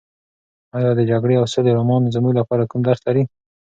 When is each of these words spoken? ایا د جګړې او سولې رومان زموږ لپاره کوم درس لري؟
ایا 0.77 0.91
د 0.95 1.01
جګړې 1.11 1.35
او 1.37 1.45
سولې 1.53 1.71
رومان 1.77 2.01
زموږ 2.15 2.33
لپاره 2.39 2.69
کوم 2.71 2.81
درس 2.87 3.01
لري؟ 3.07 3.23